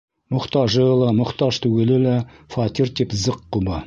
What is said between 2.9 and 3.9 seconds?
тип зыҡ ҡуба.